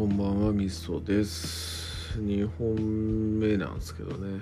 [0.00, 2.18] こんばんはみそです。
[2.18, 4.40] 2本目なんですけどね。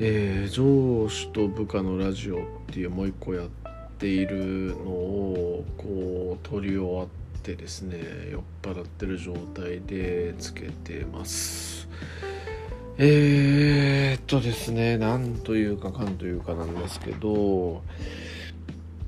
[0.00, 3.48] えー、上司と部下のラジオっていうもう一個やっ
[3.98, 7.08] ているのをこう撮り終わっ
[7.44, 8.00] てですね
[8.32, 11.88] 酔っ払ってる状態でつけてます。
[12.96, 17.84] えー、っとですねなんというかかんというかなんですけど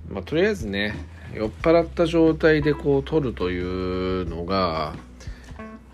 [0.09, 0.95] まあとりあえずね
[1.35, 4.95] 酔っ払った状態でこう撮るというのが、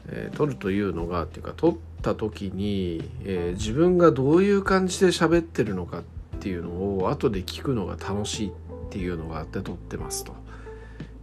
[0.09, 6.02] えー、撮るというのがっていうか撮った時に、えー、自分がどういう感じで喋ってるのかっ
[6.41, 8.52] ていうのを後で聞くのが楽しいっ
[8.91, 10.47] ていうのがあって撮ってますと。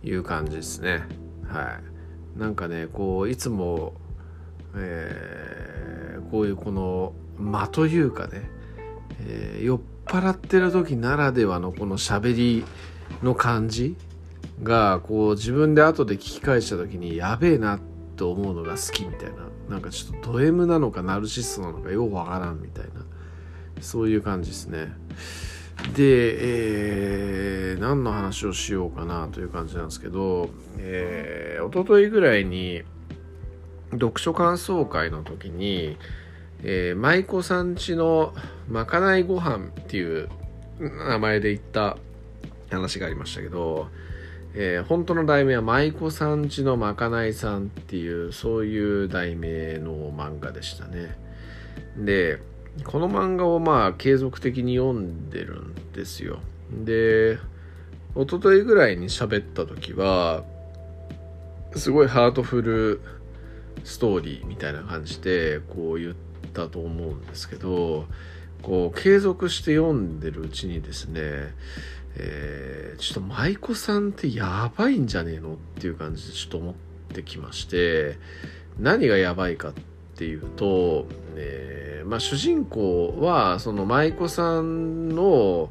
[0.03, 1.03] いう感じですね。
[1.47, 1.79] は
[2.35, 2.39] い。
[2.39, 3.93] なんかねこういつも、
[4.75, 8.49] えー、こういうこの間というかね、
[9.21, 12.65] えー、酔っ払ってる時ならではのこの喋り
[13.21, 13.95] の感じ
[14.61, 19.35] がこう自分で後で聞き返した時にやべえなってと思うのが好きみたいな。
[19.69, 22.91] なんかちょっとド M なのかナルシストなのかよくわからんみたいな。
[23.81, 24.93] そういう感じですね。
[25.95, 26.03] で、
[27.71, 32.83] えー、何の話をしようかなという感じなんですけど、えー、一昨日ぐらいに
[33.91, 35.97] 読書感想会の時に、
[36.63, 38.33] えー、舞妓さんちの
[38.69, 40.29] まかないご飯っていう
[40.79, 41.97] 名前で言った
[42.69, 43.87] 話がありましたけど、
[44.55, 51.17] えー、本当の題名は舞妓さんちのまかないさんっていうそういう題名の漫画でしたね。
[51.97, 52.39] で
[52.83, 56.39] この漫画をまあ継続的に読んでるんですよ。
[56.71, 57.37] で
[58.15, 60.43] 一昨日ぐらいに喋った時は
[61.75, 63.01] すごいハートフル
[63.83, 66.15] ストーリーみたいな感じでこう言っ
[66.53, 68.05] たと思うんですけど
[68.61, 71.53] こう継続して読んでるうちにですね
[72.15, 76.73] えー、ちょっと舞妓さんってやばいんじゃねえのっていう感じでちょっと思っ
[77.13, 78.17] てきまして
[78.79, 79.73] 何がやばいかっ
[80.15, 85.69] ていうと、えー、まあ、主人公はその舞妓さんの、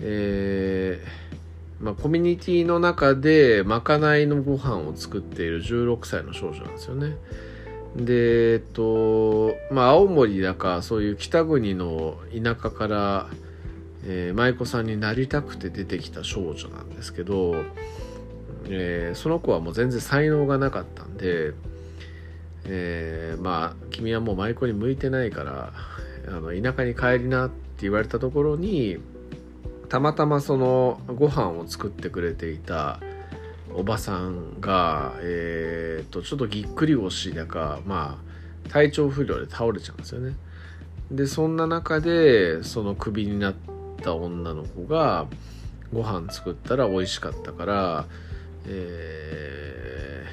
[0.00, 7.16] えー、まあ、コミュニティの中でまかないのご飯を作っている16歳の少女なんですよね。
[7.96, 13.26] でえっとまあ青森だかそういう北国の田舎から
[14.04, 17.56] えー、舞妓さんになりたくて出てきた少女なんですけど、
[18.66, 21.52] えー、その子はもう全然才能がなかったんで、
[22.64, 25.72] えー、まあ君はもう舞妓に向いてないから
[26.28, 28.98] あの田舎に帰りなって言われたところに
[29.88, 33.00] たまたまそのご飯を作ってくれていた
[33.74, 38.18] おばさんが、えー、とちょっとぎっくり腰だかま
[38.66, 40.36] あ体調不良で倒れちゃうんですよね。
[41.10, 43.77] でそんな中でそのクビになって
[44.08, 45.26] た女の子が
[45.92, 48.06] ご飯作ったら美味しかったから、
[48.66, 50.24] え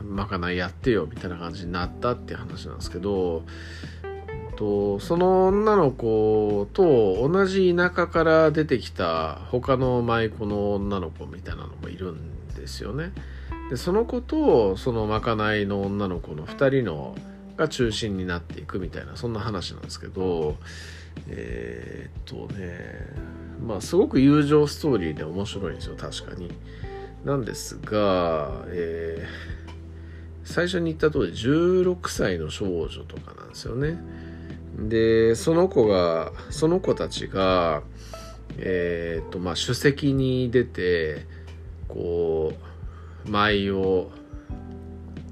[0.00, 3.42] ー、まかないやってよみたいな感じになったっていう話なんですけど
[4.56, 13.12] とその女の子と同じ田舎から出てきた他の舞妓の女の子みたいなのもいるんですよね。
[13.68, 17.16] でその子とそのまかないの女の子の2人の
[17.56, 20.56] が中心になっていくみたいなそんな話なんですけど
[21.28, 22.66] えー、っとね
[23.66, 26.50] まあすごく友情ストーリーで面白いんですよ確かに。
[27.24, 29.68] なんですが、えー、
[30.44, 33.98] 最初に言った通り16歳の少女とかなんですよね。
[34.78, 37.82] でその子がその子たちが
[38.58, 41.26] えー、っとまあ首席に出て
[41.88, 42.52] こ
[43.26, 44.10] う舞を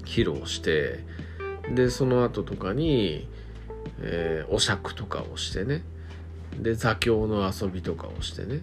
[0.03, 1.03] 披露して
[1.73, 3.27] でその後とかに
[4.01, 5.83] えー、お酌とかをしてね。
[6.61, 8.61] で座興の遊びとかをしてね、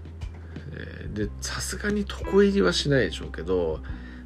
[0.74, 3.80] えー、でさすがに床入りはしないでしょうけど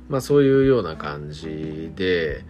[0.08, 2.44] まあそういうような感じで、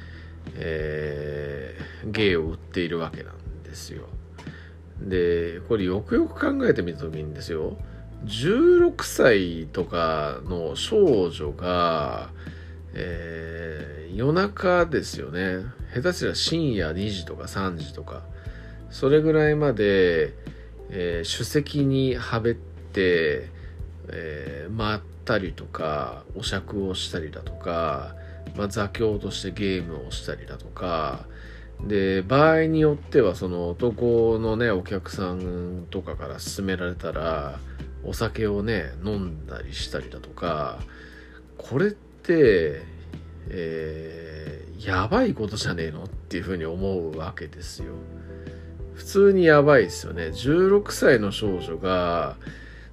[0.56, 4.05] えー、芸を売っているわけなんですよ。
[5.00, 7.77] でこれよくよく考えてみた時にですよ。
[8.25, 12.31] 16歳とかの少女が、
[12.95, 15.65] えー、夜中ですよね。
[15.95, 18.22] 下手すら深夜2時とか3時とか。
[18.91, 20.34] それぐらいまで、
[20.91, 23.48] えー、首席にはべって、
[24.09, 28.15] えー、回ったりとかお酌をしたりだとか、
[28.56, 31.27] まあ、座興としてゲームをしたりだとか
[31.84, 37.59] で場合によってはその男のねお客さんとかから勧められたら
[38.04, 40.78] お酒をね飲んだりしたりだとか
[41.59, 42.83] これって、
[43.50, 47.94] えー、やばいことじゃねえのっていうふうに思うわけですよ。
[48.97, 50.28] 普通にやばいですよね。
[50.28, 52.37] 16歳の少女が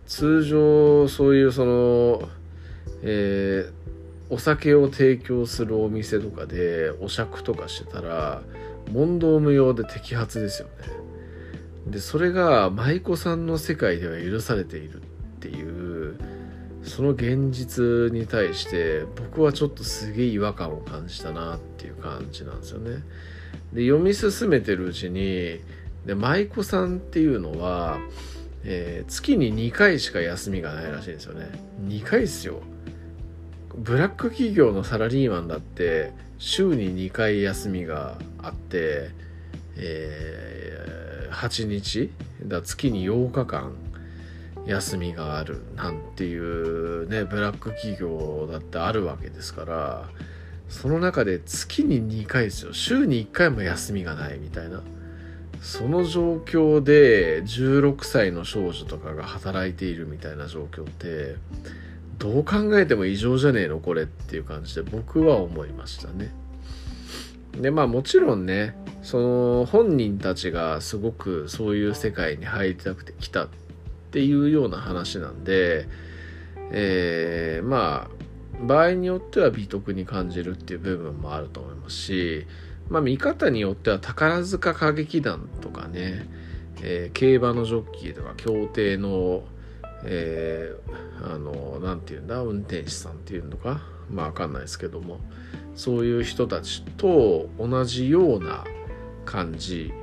[0.05, 2.29] 通常そういうその、
[3.01, 8.41] えー、お酒を提供するお店とかでお酌とかしてたら
[8.91, 10.73] 問答無用で摘発ですよね。
[11.87, 15.05] でそれが舞妓さんの世界では許されているっ
[15.39, 16.17] ていう
[16.83, 23.03] その現実に対して僕はちょっとすげえ違和感を感じたなっていう感じなんですよね。
[23.71, 25.61] で読み進めてるうちに
[26.05, 27.97] で舞妓さんっていうのは、
[28.63, 31.49] えー、月に2回しか休みがないらしいんですよね。
[31.87, 32.61] 2回っすよ。
[33.75, 39.09] ブラック企業のサラリーマンだって週に2回休みがあって、
[39.77, 42.11] えー、8日
[42.43, 43.73] だ月に8日間
[44.65, 50.09] 休みがあるなんていうねブラック企業だってあるわけですから
[50.69, 52.73] その中で月に2回ですよ。
[52.73, 54.81] 週に1回も休みがないみたいな。
[55.63, 61.37] その状況で16歳の少女とかが働いているみたいな状況って
[62.19, 66.33] どう考えても異常じゃねえのこれっていう感じで僕は思いましたね。
[67.53, 73.47] でまあもちろんねその本人たちがすごくそういう世界に入りたくて来たっ
[74.11, 75.87] ていうような話なんで、
[76.71, 78.23] えー、まあ
[78.65, 82.47] 場合によっては美徳に感じるっていう部分もあると思いますし、
[82.89, 86.27] まあ、見方によっては宝塚歌劇団とかね、
[86.81, 89.43] えー、競馬のジョッキーとか競艇の
[90.05, 95.19] えー、あの何て言うんだ運転手さんっていうのかまあ分かんないですけども
[95.75, 98.65] そういう人たちと同じような
[99.25, 99.93] 感じ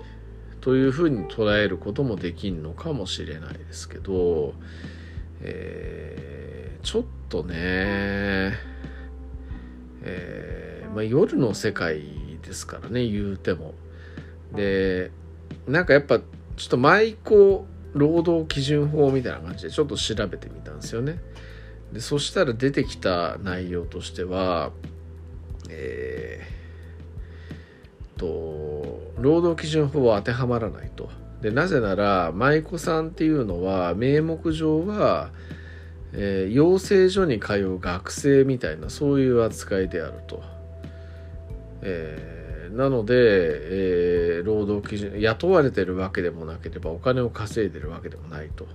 [0.61, 4.55] というふうに捉えることもできんのかもしれないですけど、
[5.43, 8.55] えー、ちょっとね、
[10.03, 12.03] えーまあ、夜の世界
[12.41, 13.75] ですからね言うても。
[14.55, 15.11] で
[15.67, 16.25] なんかやっぱちょ
[16.67, 17.65] っと舞妓
[17.95, 21.19] 労働基準法みたいな感じでちょっと調べてみたんですよね。
[21.93, 24.71] でそしたら出てきた内容としては、
[25.69, 31.11] えー、と労働基準法は当てはまらないと。
[31.41, 35.31] でなぜなら舞妓さんっていうのは名目上は、
[36.13, 40.60] えー、養成所に通う学生みたいなそういう扱いであると。
[41.83, 42.41] えー
[42.71, 48.67] なので、えー、労働基準雇われてるわけでもなければお金を稼いでるわけでもないと。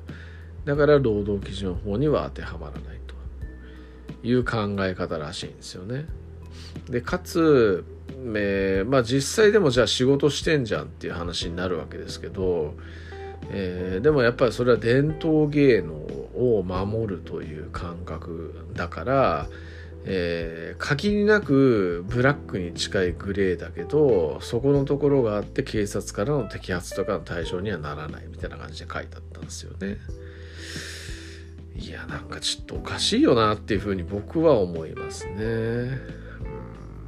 [0.66, 3.16] だから労働基準法には当てはまらないと。
[4.24, 6.06] いう考え方らしいんですよね。
[6.90, 7.86] でかつ、
[8.36, 12.74] えー、まあ実際でもじゃあ仕事してんじゃんっていう話になるわけですけど、
[13.52, 19.48] えー、でもやっぱりそれは伝統芸能を守るという感覚だから
[20.08, 29.98] えー、限りなくブラックに近いグレーだけどそこのところがあって警察からの摘発とかの対象にはならないみたいな感じで書いてあったんですよね。
[31.76, 36.00] いやなんかちょっとおかしいよなっていうふうに僕は思いますね。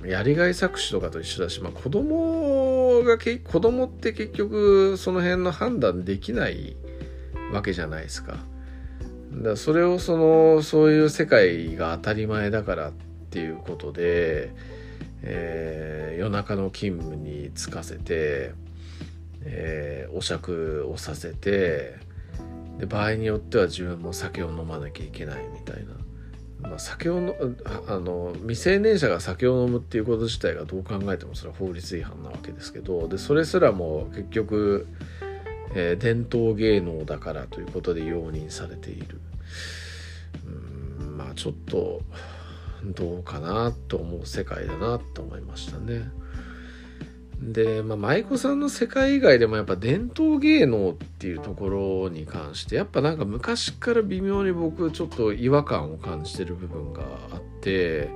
[0.06, 6.76] やりがい搾取とかと一緒だし、まあ、子供が子供って結局その辺の判断できない
[7.52, 8.38] わけじゃないですか。
[9.44, 12.92] だそれをそのそういう世界が当たり前だからっ
[13.30, 14.52] ていうことで、
[15.22, 18.54] えー、夜中の勤務に就かせて、
[19.44, 21.96] えー、お酌をさせて
[22.78, 25.86] で場合によっては自分も酒を飲まなきゃいけないみたい
[26.62, 27.36] な、まあ、酒をの
[27.88, 34.88] あの未成年者が酒を飲むっていうこと自体がどう考えてもそれは法律違反なわけですけどでそれすらも結局
[35.80, 39.20] えー、伝統芸能だからということで容認されている。
[41.00, 42.02] うんまあちょっと
[42.84, 46.10] どうかなと思う世界だなと思いましたね。
[47.40, 58.10] で、まあ、舞妓さんの世界以外でもやっぱ伝統芸能っていうところに関してやっぱなんか昔から微妙に僕ちょっと違和感を感じてる部分があって、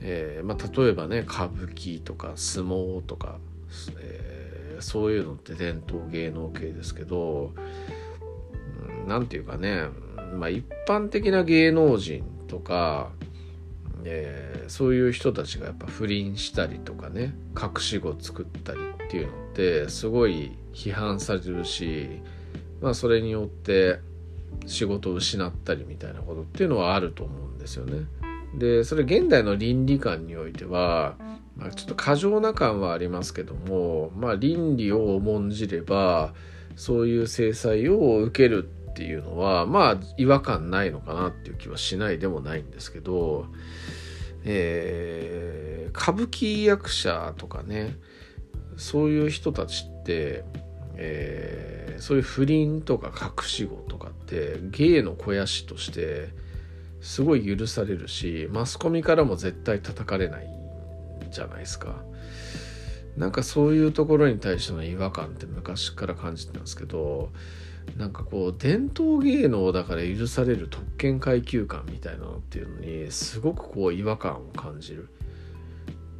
[0.00, 3.38] えーまあ、例えばね歌舞伎とか相撲とか、
[3.98, 4.34] えー
[4.80, 7.52] そういうのって伝統芸能系ですけど
[9.06, 9.84] 何て言うかね、
[10.34, 13.10] まあ、一般的な芸能人とか、
[14.04, 22.20] えー、そういう人たちがやっぱ不倫したりとかね隠し子作ったりっていうのってすごい批判されるし、
[22.80, 24.00] まあ、それによって
[24.66, 28.06] 仕事を失ったりみたいなことっていうのはあると思うんですよね。
[28.58, 31.16] でそれ現代の倫理観においては
[31.56, 36.34] まあ、ちょっと過剰な感はありますけども、まあ、倫理を重んじれば
[36.76, 43.46] そういう制裁を受けるっていうのはまあ違和感ないのかなっていう気はしないでもないんですけど、
[44.44, 47.96] えー、歌舞伎役者とかね
[48.76, 50.44] そういう人たちって、
[50.96, 56.28] えー、そういう不倫とか隠し子とかって芸の肥やしとして
[57.00, 60.48] すごい許されるしマスコミからも絶対叩かれない
[61.30, 62.02] じゃないですか。
[63.16, 67.30] なんかそういうところに対しての違和感って昔から感じてたんですけど
[67.96, 75.08] なんかこう伝統芸能だから許される特権階級感みたいなのっていうのにすごくこう違和感を感じる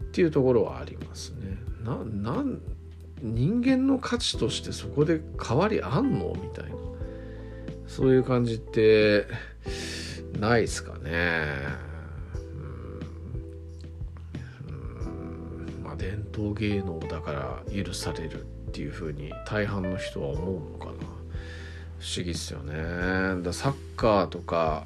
[0.04, 1.58] っていうところはありますね。
[1.82, 1.96] な
[2.32, 2.60] なん
[3.20, 6.76] 人間の価値としてそこで変わりあんのみたいな
[7.86, 9.26] そういう感じって
[10.38, 11.46] ないですかね。
[14.68, 21.13] うんまあ伝統芸能だから許されるっていうふうに大半の人は思うのかな
[22.04, 23.42] 不思議っすよね。
[23.42, 24.84] だサッカーとか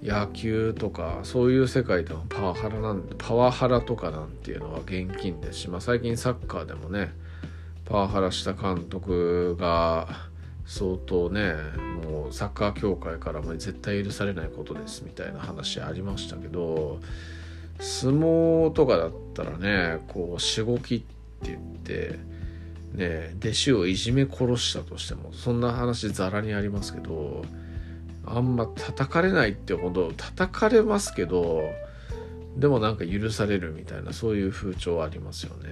[0.00, 7.12] 野球とかそういう世界でもパワハラなんパワハラとかなんていうのは現金ですし、まあ、最近サッカーでもね
[7.84, 10.06] パワハラした監督が
[10.66, 11.54] 相当ね
[12.04, 17.00] もうサッカー協会からも絶対許されないことですみたいな話ありましたけど
[17.80, 21.06] 相撲とかだったらねこうしごきって
[21.50, 22.35] 言って
[22.96, 27.44] ね弟子をいじめ殺したとしてもそんな話ざらにありますけど
[28.24, 31.62] あんま叩かれないってほど叩かれますけど
[32.56, 35.68] でもなんか許されるみたいなそういう風潮ありますよね。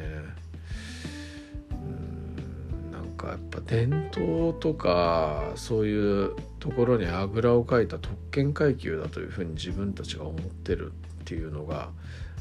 [1.70, 11.88] うんなんかやっぱ伝統とかそういうところにあぐらをかいた特権階級だというふうに自分たちが思ってるっていうのが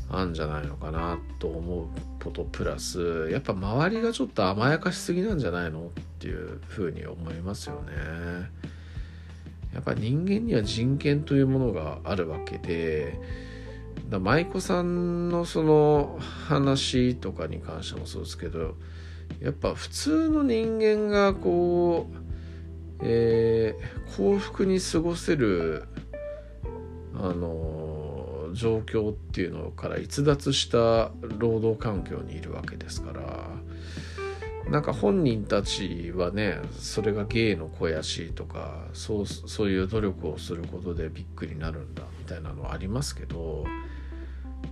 [0.09, 1.87] あんじゃないのかなと思う
[2.23, 7.91] ことプラスやっぱ周りがちょっと甘やかしすぎなんじゃないのっていうふうに思いますよね。
[9.73, 13.19] やっぱ人間には人権というものがあるわけで
[14.09, 18.75] だ舞妓さんのその話とかに関してもそうですけど
[19.41, 25.85] やっぱ普通の人間がこう、えー、幸福に過ごせる
[27.15, 27.72] あの
[28.53, 33.49] 状況っていうのから逸脱した労働環境にいるわけですから
[34.69, 43.65] なんか本人たちはねそれが芸の肥やしとかそうそういう努力をすることでびっくりになるんだみたいなのはありますけど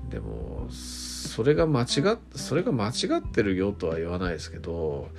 [0.09, 1.83] でもそれが間違
[2.13, 5.09] っそれが間違ってるよとは言わないですけど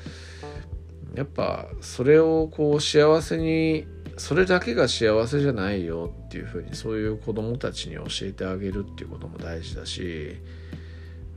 [1.14, 3.86] やっぱそれをこう幸せに
[4.22, 10.36] それだけが幸せじゃないよっていうふうにそういう子供たちに教えてあげるっていうことも大事だし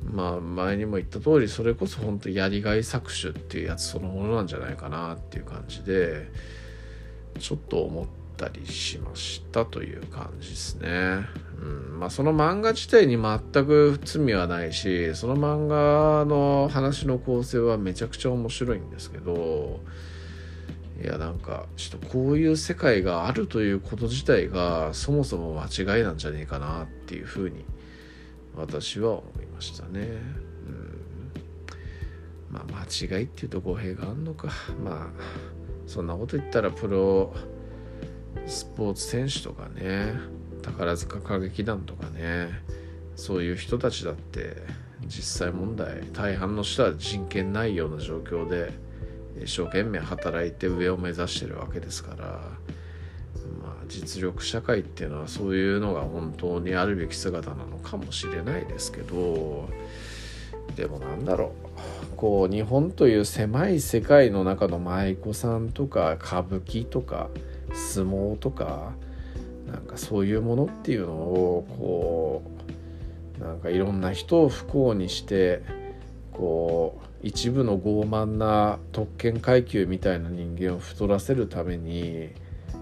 [0.03, 6.29] まあ前にも言った通りそれこそ本当やりがい搾取っていうやつそのものなんじゃないかなっていう感じで
[7.39, 8.05] ちょっと思っ
[8.37, 11.25] たりしましたという感じですね。
[11.59, 19.79] うんまあ、その漫画自体に全く罪はないしその漫画の話の構成はめちゃくちゃ面白いんですけど
[21.01, 27.65] いやなんかちょっとこういう世界があるということ自体がそもそも間違いなんじゃねえかなっていうふうに
[28.55, 30.07] 私は思いましたね。
[30.67, 31.01] うん
[32.49, 34.49] まあ間違いっていうと語弊があるのか
[34.83, 35.07] まあ
[35.85, 37.35] そんなこと言ったらプロ
[38.47, 40.13] スポーツ選手とかね
[40.61, 42.49] 宝塚歌劇団とかね
[43.15, 44.57] そういう人たちだって
[45.07, 48.71] 実際問題大半の人は人権ないような状況で
[49.43, 59.69] 一生懸命働いて上を目指してるわけですから、まあ、実力社会っていうのはそういうのが本当にあるべき姿なのかもしれないですけど
[60.75, 61.53] でもなんだろ
[62.13, 67.29] うこう日本という狭い世界の中の舞妓さんとか歌舞伎とか
[67.73, 68.93] 相撲とか
[69.67, 72.43] なんかそういうものっていうのをこ
[73.39, 75.61] うなんかいろんな人を不幸にして
[76.37, 82.29] こう一部の傲慢な特権階級みたいな人間を太らせるために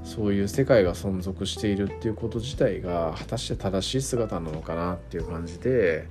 [0.03, 6.07] そういう世界が存続しているっていうこと自体が果たして正しい姿なのかなっていう感じで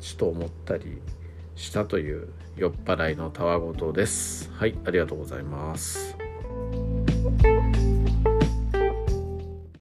[0.00, 1.00] ちょっと思ったり
[1.54, 4.50] したという酔っ払いのたわごとです。
[4.52, 6.23] はい、ありがとうございます。